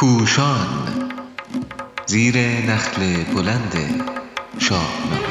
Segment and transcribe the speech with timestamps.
[0.00, 0.66] پوشان.
[2.06, 4.04] زیر نخل بلند
[4.58, 5.28] شاهنامه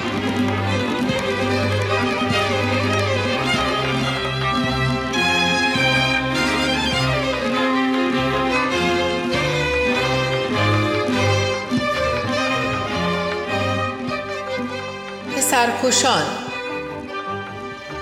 [15.36, 16.24] پسرکشان.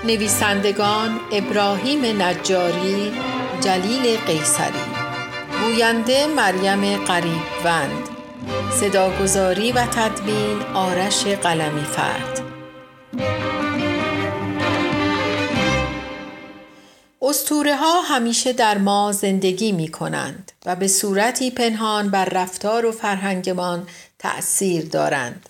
[0.04, 3.12] نویسندگان ابراهیم نجاری
[3.60, 4.85] جلیل قیصری.
[5.66, 8.08] گوینده مریم قریبوند
[8.80, 12.40] صداگذاری و تدوین آرش قلمی فرد
[17.22, 22.92] استوره ها همیشه در ما زندگی می کنند و به صورتی پنهان بر رفتار و
[22.92, 23.86] فرهنگمان
[24.18, 25.48] تأثیر دارند.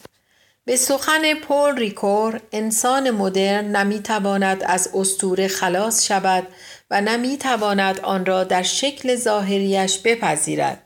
[0.64, 6.46] به سخن پول ریکور انسان مدرن نمی تواند از استوره خلاص شود
[6.90, 10.82] و نمی تواند آن را در شکل ظاهریش بپذیرد.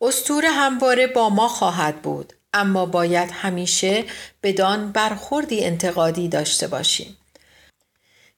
[0.00, 4.04] استوره همواره با ما خواهد بود اما باید همیشه
[4.42, 7.16] بدان برخوردی انتقادی داشته باشیم.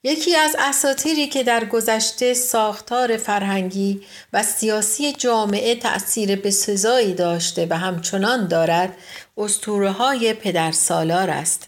[0.02, 4.02] یکی از اساتیری که در گذشته ساختار فرهنگی
[4.32, 8.96] و سیاسی جامعه تأثیر بسزایی داشته و همچنان دارد
[9.36, 11.67] استوره های پدر سالار است.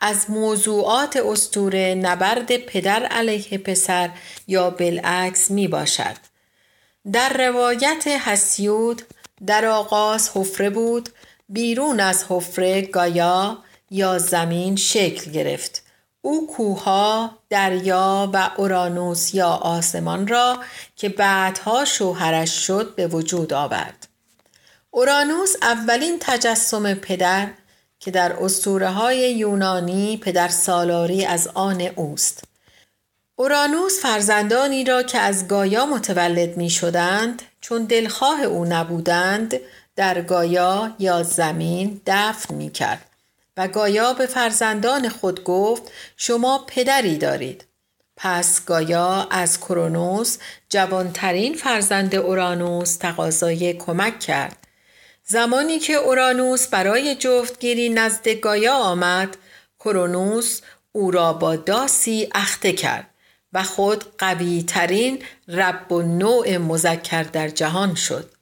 [0.00, 4.10] از موضوعات استوره نبرد پدر علیه پسر
[4.46, 6.16] یا بالعکس می باشد.
[7.12, 9.02] در روایت حسیود
[9.46, 11.08] در آغاز حفره بود
[11.48, 13.58] بیرون از حفره گایا
[13.90, 15.82] یا زمین شکل گرفت
[16.20, 20.58] او کوها، دریا و اورانوس یا آسمان را
[20.96, 24.08] که بعدها شوهرش شد به وجود آورد.
[24.90, 27.48] اورانوس اولین تجسم پدر
[28.00, 32.44] که در اسطوره های یونانی پدر سالاری از آن اوست.
[33.36, 39.54] اورانوس فرزندانی را که از گایا متولد می شدند چون دلخواه او نبودند
[39.96, 43.04] در گایا یا زمین دفن می کرد
[43.56, 45.82] و گایا به فرزندان خود گفت
[46.16, 47.64] شما پدری دارید.
[48.16, 54.57] پس گایا از کرونوس جوانترین فرزند اورانوس تقاضای کمک کرد.
[55.30, 59.36] زمانی که اورانوس برای جفتگیری نزد گایا آمد،
[59.78, 60.60] کرونوس
[60.92, 63.10] او را با داسی اخته کرد
[63.52, 68.32] و خود قوی ترین رب و نوع مذکر در جهان شد.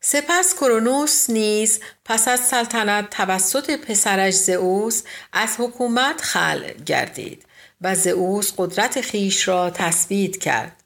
[0.00, 7.44] سپس کرونوس نیز پس از سلطنت توسط پسرش زئوس از حکومت خلع گردید
[7.80, 10.82] و زئوس قدرت خیش را تثبیت کرد.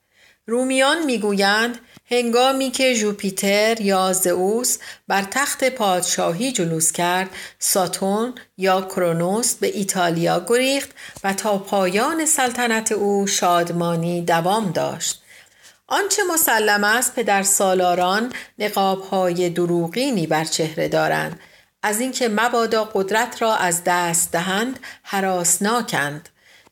[0.47, 1.79] رومیان می‌گویند
[2.11, 4.79] هنگامی که جوپیتر یا زئوس
[5.09, 10.91] بر تخت پادشاهی جلوس کرد ساتون یا کرونوس به ایتالیا گریخت
[11.25, 15.23] و تا پایان سلطنت او شادمانی دوام داشت.
[15.87, 21.41] آنچه مسلم است پدر سالاران نقابهای دروغینی بر چهره دارند.
[21.83, 26.29] از اینکه مبادا قدرت را از دست دهند حراسناکند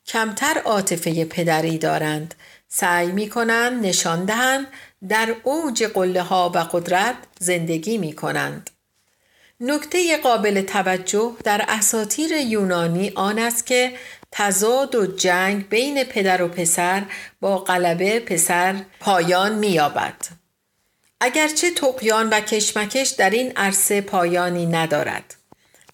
[0.07, 2.35] کمتر عاطفه پدری دارند.
[2.69, 4.67] سعی می کنند نشان دهند
[5.09, 8.71] در اوج قله ها و قدرت زندگی می کنند.
[9.61, 13.93] نکته قابل توجه در اساتیر یونانی آن است که
[14.33, 17.03] تضاد و جنگ بین پدر و پسر
[17.41, 20.27] با غلبه پسر پایان مییابد
[21.21, 25.35] اگرچه تقیان و کشمکش در این عرصه پایانی ندارد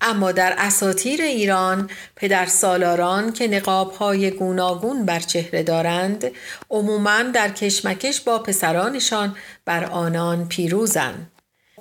[0.01, 6.31] اما در اساتیر ایران پدر سالاران که نقابهای گوناگون بر چهره دارند
[6.71, 11.31] عموما در کشمکش با پسرانشان بر آنان پیروزند.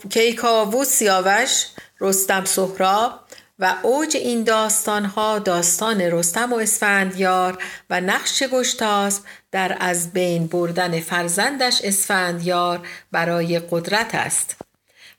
[0.09, 1.66] کیکاووس سیاوش
[2.02, 3.19] رستم سهراب
[3.59, 11.00] و اوج این داستانها داستان رستم و اسفندیار و نقش گشتاسب در از بین بردن
[11.00, 14.56] فرزندش اسفندیار برای قدرت است.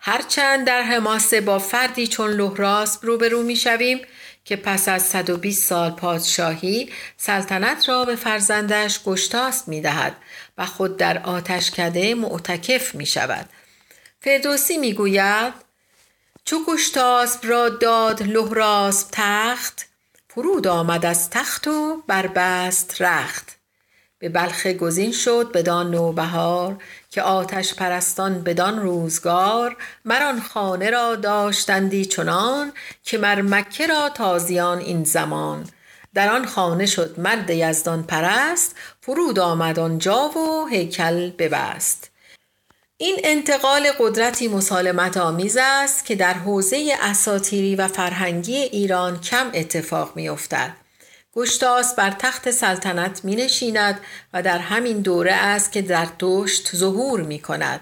[0.07, 4.01] هرچند در حماسه با فردی چون لحراس روبرو می شویم
[4.45, 10.17] که پس از 120 سال پادشاهی سلطنت را به فرزندش گشتاس می دهد
[10.59, 13.49] و خود در آتشکده معتکف می شود.
[14.21, 15.53] فردوسی می گوید
[16.45, 19.87] چو گشتاسب را داد لحراس تخت
[20.29, 23.57] فرود آمد از تخت و بربست رخت
[24.19, 26.77] به بلخ گزین شد بدان نوبهار
[27.15, 32.73] که آتش پرستان بدان روزگار مران خانه را داشتندی چنان
[33.03, 35.67] که مر مکه را تازیان این زمان
[36.15, 42.11] در آن خانه شد مرد یزدان پرست فرود آمد آنجا و هیکل ببست
[42.97, 50.13] این انتقال قدرتی مسالمت آمیز است که در حوزه اساتیری و فرهنگی ایران کم اتفاق
[50.17, 50.84] می افتد.
[51.37, 54.01] گشتاس بر تخت سلطنت می نشیند
[54.33, 57.81] و در همین دوره است که در دشت ظهور می کند.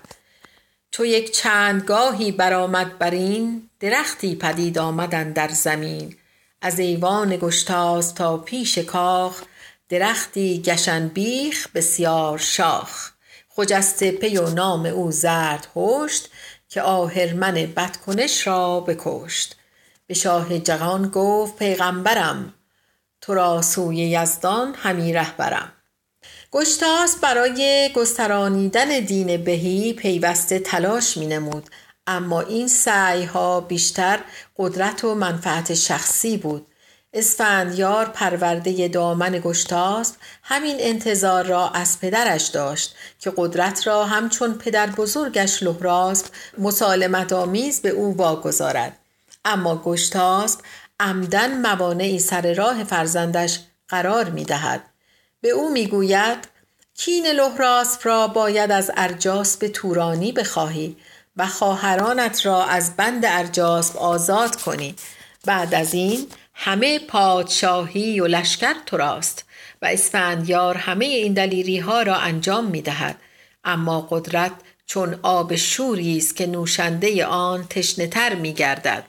[0.90, 6.16] چو یک چندگاهی برآمد بر این درختی پدید آمدن در زمین.
[6.60, 9.43] از ایوان گشتاس تا پیش کاخ
[9.88, 13.10] درختی گشن بیخ بسیار شاخ.
[13.49, 16.28] خجسته پی و نام او زرد هشت
[16.69, 19.56] که آهرمن بدکنش را بکشت.
[20.06, 22.54] به شاه جهان گفت پیغمبرم
[23.22, 25.72] تو را سوی یزدان همی رهبرم.
[26.52, 31.70] گشتاس برای گسترانیدن دین بهی پیوسته تلاش می نمود.
[32.06, 34.20] اما این سعی ها بیشتر
[34.56, 36.66] قدرت و منفعت شخصی بود.
[37.12, 44.86] اسفندیار پرورده دامن گشتاس همین انتظار را از پدرش داشت که قدرت را همچون پدر
[44.86, 46.26] بزرگش لحراسب
[46.58, 48.98] مسالمت آمیز به او واگذارد.
[49.44, 50.60] اما گشتاسب
[51.00, 54.84] عمدن موانعی سر راه فرزندش قرار می دهد.
[55.40, 56.48] به او می گوید
[56.94, 60.96] کین لحراسب را باید از ارجاسب تورانی بخواهی
[61.36, 64.94] و خواهرانت را از بند ارجاسب آزاد کنی.
[65.44, 69.44] بعد از این همه پادشاهی و لشکر تو راست
[69.82, 73.16] و اسفندیار همه این دلیری ها را انجام می دهد
[73.64, 74.52] اما قدرت
[74.86, 79.04] چون آب شوری است که نوشنده آن تشنهتر می گردد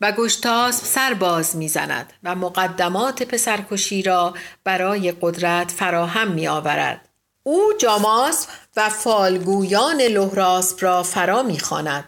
[0.00, 7.08] و گشتاسب سر باز می‌زند و مقدمات پسرکشی را برای قدرت فراهم می آورد.
[7.42, 12.04] او جاماسب و فالگویان لحراسب را فرا می‌خواند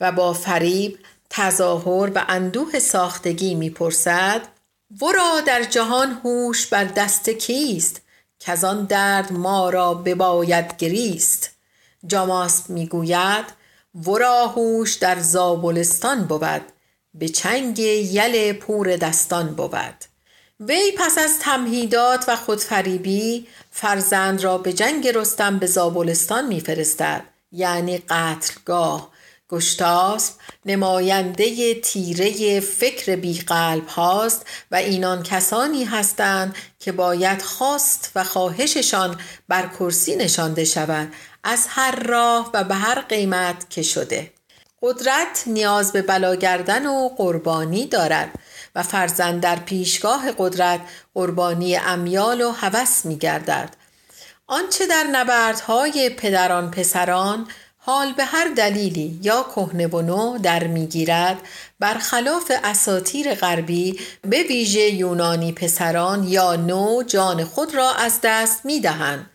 [0.00, 0.98] و با فریب
[1.30, 4.42] تظاهر و اندوه ساختگی می‌پرسد
[5.02, 8.00] ورا در جهان هوش بر دست کیست
[8.38, 11.50] که آن درد ما را بباید گریست
[12.06, 13.44] جاماسب می‌گوید
[14.06, 16.72] ورا هوش در زابلستان بود
[17.18, 20.04] به چنگ یل پور دستان بود.
[20.60, 27.22] وی پس از تمهیدات و خودفریبی فرزند را به جنگ رستم به زابلستان میفرستد
[27.52, 29.10] یعنی قتلگاه.
[29.48, 30.34] گشتاسب
[30.66, 39.66] نماینده تیره فکر بیقلب هاست و اینان کسانی هستند که باید خواست و خواهششان بر
[39.66, 41.12] کرسی نشانده شود
[41.44, 44.32] از هر راه و به هر قیمت که شده.
[44.86, 48.30] قدرت نیاز به بلاگردن و قربانی دارد
[48.74, 50.80] و فرزند در پیشگاه قدرت
[51.14, 53.68] قربانی امیال و هوس می گردد.
[54.46, 57.48] آنچه در نبردهای پدران پسران
[57.78, 61.36] حال به هر دلیلی یا کهنه و نو در می‌گیرد
[61.80, 69.30] برخلاف اساتیر غربی به ویژه یونانی پسران یا نو جان خود را از دست می‌دهند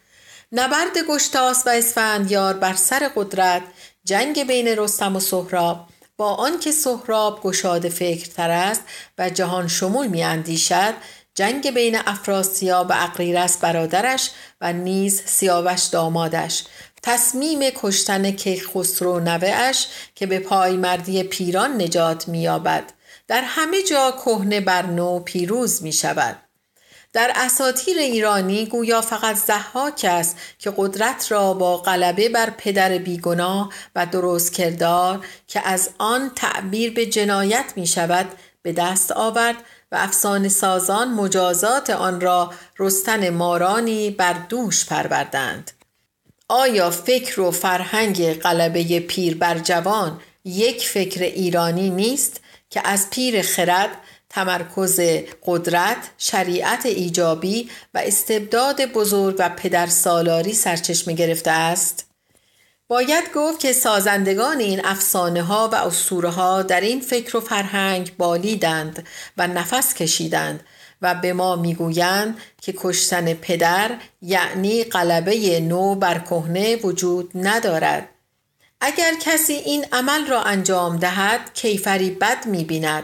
[0.51, 3.61] نبرد گشتاس و اسفندیار بر سر قدرت
[4.05, 5.87] جنگ بین رستم و سهراب.
[6.17, 8.81] با آنکه سهراب گشاد فکرتر است
[9.17, 10.93] و جهان شمول می اندیشد
[11.35, 14.31] جنگ بین افراسیاب و اقریرس برادرش
[14.61, 16.63] و نیز سیاوش دامادش.
[17.03, 22.93] تصمیم کشتن کیخسرو نوهاش که به پایمردی پیران نجات مییابد.
[23.27, 26.50] در همه جا کهنه بر نو پیروز می شود.
[27.13, 33.73] در اساطیر ایرانی گویا فقط زحاک است که قدرت را با غلبه بر پدر بیگناه
[33.95, 38.25] و درست کردار که از آن تعبیر به جنایت می شود
[38.61, 39.55] به دست آورد
[39.91, 45.71] و افسانه سازان مجازات آن را رستن مارانی بر دوش پروردند.
[46.47, 53.41] آیا فکر و فرهنگ غلبه پیر بر جوان یک فکر ایرانی نیست که از پیر
[53.41, 53.89] خرد
[54.31, 54.99] تمرکز
[55.45, 62.05] قدرت، شریعت ایجابی و استبداد بزرگ و پدر سالاری سرچشمه گرفته است؟
[62.87, 68.17] باید گفت که سازندگان این افسانه ها و اسطوره ها در این فکر و فرهنگ
[68.17, 69.07] بالیدند
[69.37, 70.63] و نفس کشیدند
[71.01, 78.09] و به ما می‌گویند که کشتن پدر یعنی قلبه نو بر کهنه وجود ندارد
[78.81, 83.03] اگر کسی این عمل را انجام دهد کیفری بد می‌بیند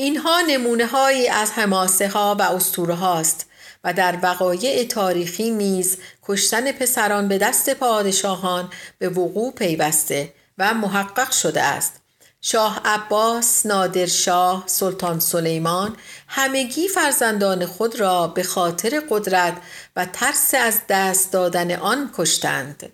[0.00, 3.46] اینها نمونه هایی از حماسه ها و اسطوره هاست
[3.84, 11.30] و در وقایع تاریخی نیز کشتن پسران به دست پادشاهان به وقوع پیوسته و محقق
[11.30, 11.92] شده است
[12.40, 15.96] شاه عباس، نادرشاه، سلطان سلیمان
[16.28, 19.56] همگی فرزندان خود را به خاطر قدرت
[19.96, 22.92] و ترس از دست دادن آن کشتند.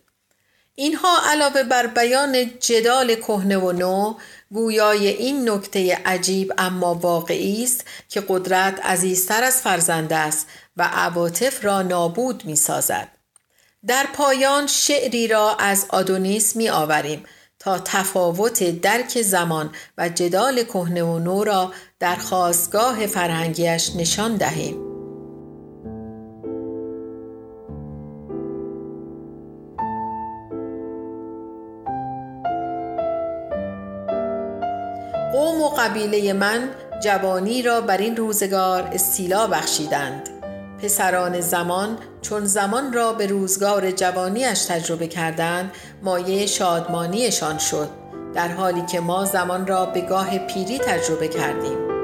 [0.79, 4.15] اینها علاوه بر بیان جدال کهنه و نو
[4.53, 11.65] گویای این نکته عجیب اما واقعی است که قدرت عزیزتر از فرزند است و عواطف
[11.65, 13.09] را نابود می سازد.
[13.87, 17.25] در پایان شعری را از آدونیس می آوریم
[17.59, 24.87] تا تفاوت درک زمان و جدال کهنه و نو را در خواستگاه فرهنگیش نشان دهیم–
[35.37, 36.69] قوم و قبیله من
[37.03, 40.29] جوانی را بر این روزگار استیلا بخشیدند.
[40.83, 45.71] پسران زمان چون زمان را به روزگار جوانیش تجربه کردند
[46.03, 47.89] مایه شادمانیشان شد
[48.35, 51.96] در حالی که ما زمان را به گاه پیری تجربه کردیم.